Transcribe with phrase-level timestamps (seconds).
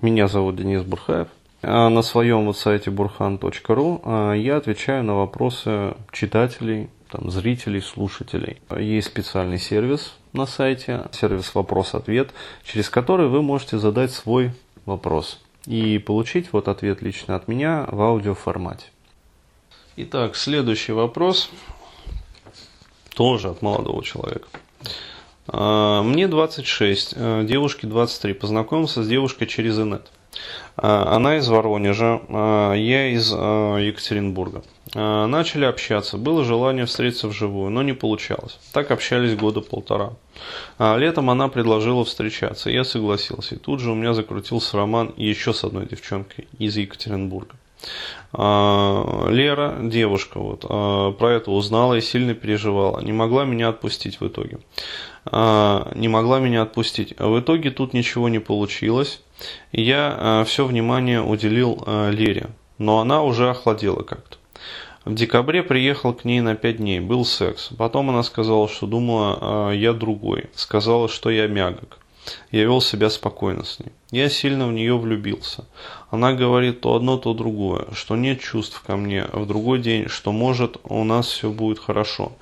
[0.00, 1.26] Меня зовут Денис Бурхаев.
[1.60, 8.58] А на своем вот сайте burhan.ru а, я отвечаю на вопросы читателей, там, зрителей, слушателей.
[8.78, 12.30] Есть специальный сервис на сайте, сервис «Вопрос-ответ»,
[12.62, 14.52] через который вы можете задать свой
[14.86, 18.86] вопрос и получить вот ответ лично от меня в аудиоформате.
[19.96, 21.50] Итак, следующий вопрос
[23.14, 24.46] тоже от молодого человека.
[25.50, 28.34] А, мне 26, э, девушке 23.
[28.34, 30.08] Познакомился с девушкой через инет.
[30.76, 34.62] А, она из Воронежа, а, я из Екатеринбурга.
[34.94, 38.58] Начали общаться, было желание встретиться вживую, но не получалось.
[38.72, 40.12] Так общались года полтора.
[40.78, 43.56] Летом она предложила встречаться, я согласился.
[43.56, 47.56] И тут же у меня закрутился роман еще с одной девчонкой из Екатеринбурга.
[48.32, 53.00] Лера, девушка, вот, про это узнала и сильно переживала.
[53.00, 54.58] Не могла меня отпустить в итоге.
[55.30, 57.14] А, не могла меня отпустить.
[57.18, 59.20] В итоге тут ничего не получилось.
[59.72, 64.38] Я а, все внимание уделил а, Лере, но она уже охладела как-то.
[65.04, 67.70] В декабре приехал к ней на пять дней, был секс.
[67.78, 70.50] Потом она сказала, что думала, я другой.
[70.54, 71.98] Сказала, что я мягок.
[72.50, 73.92] Я вел себя спокойно с ней.
[74.10, 75.64] Я сильно в нее влюбился.
[76.10, 80.32] Она говорит то одно, то другое, что нет чувств ко мне, в другой день, что
[80.32, 82.32] может у нас все будет хорошо.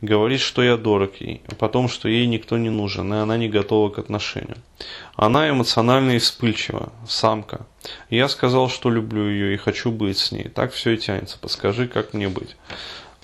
[0.00, 3.50] Говорит, что я дорог ей, а потом, что ей никто не нужен, и она не
[3.50, 4.58] готова к отношениям.
[5.14, 7.66] Она эмоционально и вспыльчива, самка.
[8.08, 10.44] Я сказал, что люблю ее и хочу быть с ней.
[10.48, 11.38] Так все и тянется.
[11.38, 12.56] Подскажи, как мне быть.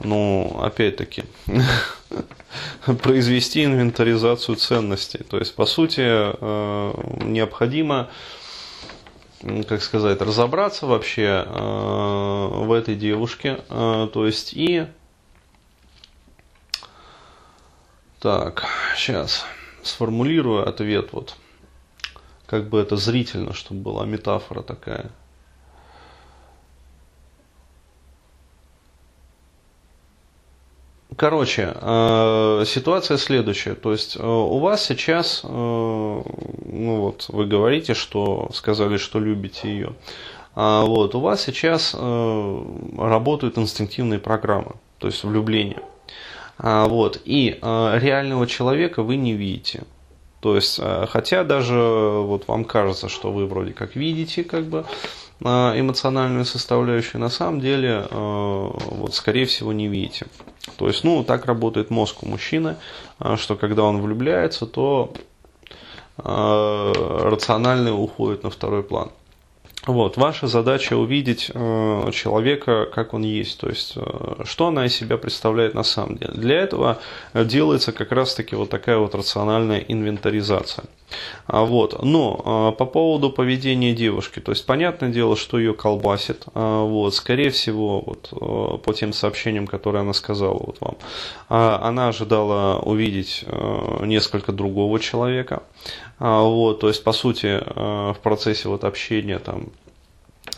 [0.00, 1.24] Ну, опять-таки,
[3.02, 5.24] произвести инвентаризацию ценностей.
[5.24, 6.92] То есть, по сути, э,
[7.24, 8.10] необходимо
[9.68, 14.86] как сказать, разобраться вообще э, в этой девушке, э, то есть и
[18.18, 18.64] так,
[18.96, 19.44] сейчас
[19.82, 21.36] сформулирую ответ вот,
[22.46, 25.10] как бы это зрительно, чтобы была метафора такая.
[31.16, 33.74] Короче, э, ситуация следующая.
[33.74, 39.68] То есть э, у вас сейчас, э, ну вот, вы говорите, что сказали, что любите
[39.68, 39.92] ее.
[40.54, 45.82] А вот, у вас сейчас работают инстинктивные программы, то есть влюбление.
[46.56, 49.82] А вот, и реального человека вы не видите.
[50.40, 54.86] То есть, хотя даже вот вам кажется, что вы вроде как видите, как бы,
[55.42, 60.24] эмоциональную составляющую, на самом деле, вот, скорее всего, не видите.
[60.76, 62.76] То есть, ну, так работает мозг у мужчины,
[63.18, 65.12] а, что когда он влюбляется, то
[66.18, 66.92] э,
[67.24, 69.10] рациональное уходит на второй план.
[69.86, 74.96] Вот, ваша задача увидеть э, человека, как он есть, то есть, э, что она из
[74.96, 76.32] себя представляет на самом деле.
[76.34, 76.98] Для этого
[77.32, 80.86] делается как раз-таки вот такая вот рациональная инвентаризация.
[81.46, 82.02] А, вот.
[82.02, 86.44] Но а, по поводу поведения девушки, то есть понятное дело, что ее колбасит.
[86.54, 87.14] А, вот.
[87.14, 90.96] Скорее всего, вот, по тем сообщениям, которые она сказала вот вам,
[91.48, 93.44] она ожидала увидеть
[94.00, 95.62] несколько другого человека.
[96.18, 96.80] Вот.
[96.80, 99.68] То есть, по сути, в процессе вот общения там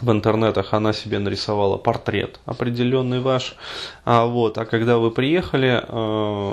[0.00, 3.56] в интернетах она себе нарисовала портрет определенный ваш,
[4.04, 6.52] а вот, а когда вы приехали, э,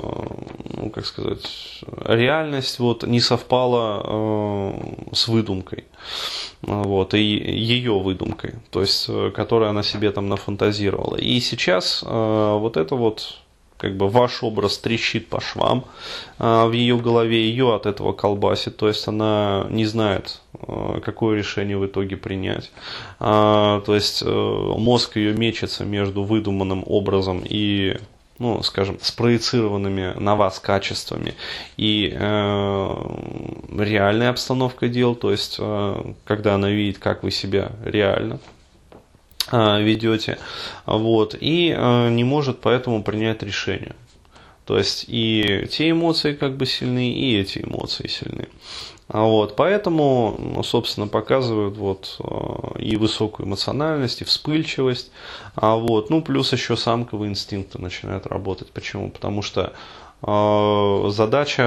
[0.76, 5.84] ну как сказать, реальность вот не совпала э, с выдумкой,
[6.62, 11.16] вот, и ее выдумкой, то есть, э, которую она себе там нафантазировала.
[11.16, 13.38] И сейчас э, вот это вот
[13.76, 15.84] как бы ваш образ трещит по швам
[16.38, 20.40] а, в ее голове, ее от этого колбасит, то есть она не знает,
[21.04, 22.70] какое решение в итоге принять.
[23.20, 27.96] А, то есть э, мозг ее мечется между выдуманным образом и
[28.40, 31.34] ну, скажем, спроецированными на вас качествами
[31.76, 32.94] и э,
[33.78, 38.40] реальной обстановкой дел, то есть э, когда она видит, как вы себя реально
[39.52, 40.38] ведете,
[40.86, 41.68] вот, и
[42.10, 43.94] не может поэтому принять решение.
[44.64, 48.48] То есть и те эмоции как бы сильны, и эти эмоции сильны.
[49.06, 52.18] А вот, поэтому, собственно, показывают вот
[52.78, 55.10] и высокую эмоциональность, и вспыльчивость.
[55.54, 58.70] А вот, ну, плюс еще самковые инстинкты начинают работать.
[58.72, 59.10] Почему?
[59.10, 59.74] Потому что
[60.26, 61.62] задача,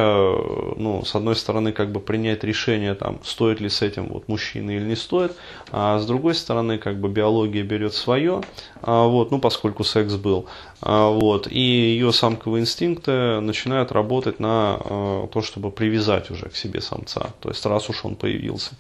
[0.77, 4.71] ну, с одной стороны, как бы принять решение, там, стоит ли с этим вот мужчина
[4.71, 5.33] или не стоит,
[5.71, 8.42] а с другой стороны, как бы биология берет свое,
[8.81, 10.48] а, вот, ну, поскольку секс был,
[10.81, 16.81] а, вот, и ее самковые инстинкты начинают работать на то, чтобы привязать уже к себе
[16.81, 18.71] самца, то есть раз уж он появился,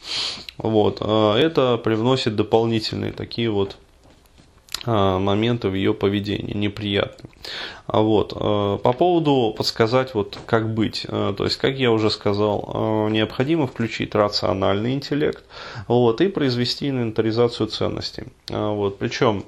[0.57, 3.77] вот, это привносит дополнительные такие вот
[4.87, 7.29] а, моменты в ее поведении неприятные.
[7.87, 8.33] А вот.
[8.35, 11.05] Э, по поводу подсказать, вот как быть.
[11.07, 15.43] Э, то есть, как я уже сказал, э, необходимо включить рациональный интеллект
[15.87, 18.25] вот, и произвести инвентаризацию ценностей.
[18.49, 18.97] Вот.
[18.97, 19.43] Причем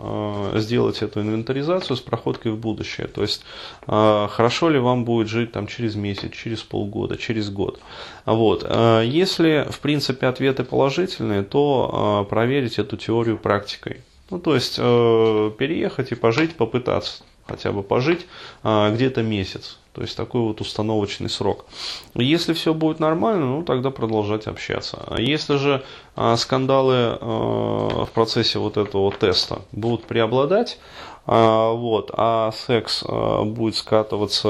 [0.59, 3.07] сделать эту инвентаризацию с проходкой в будущее.
[3.07, 3.43] То есть,
[3.85, 7.79] хорошо ли вам будет жить там, через месяц, через полгода, через год.
[8.25, 8.63] Вот.
[9.03, 14.01] Если, в принципе, ответы положительные, то проверить эту теорию практикой.
[14.29, 18.27] Ну, то есть, переехать и пожить, попытаться хотя бы пожить
[18.63, 19.77] а, где-то месяц.
[19.93, 21.65] То есть такой вот установочный срок.
[22.13, 24.99] Если все будет нормально, ну тогда продолжать общаться.
[25.07, 25.83] А если же
[26.15, 30.79] а, скандалы а, в процессе вот этого теста будут преобладать,
[31.25, 34.47] а, вот, а секс а, будет скатываться,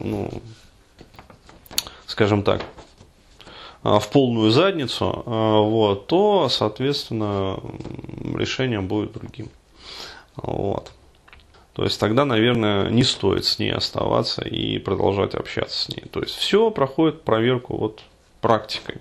[0.00, 0.30] ну,
[2.06, 2.62] скажем так,
[3.98, 7.58] в полную задницу, а, вот, то, соответственно,
[8.34, 9.48] решение будет другим.
[10.36, 10.92] Вот.
[11.72, 16.02] То есть тогда, наверное, не стоит с ней оставаться и продолжать общаться с ней.
[16.10, 18.02] То есть все проходит проверку вот
[18.40, 18.96] практикой.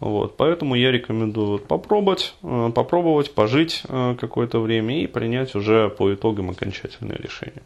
[0.00, 3.82] Вот, поэтому я рекомендую попробовать, э, попробовать пожить
[4.18, 7.62] какое-то время и принять уже по итогам окончательное решение.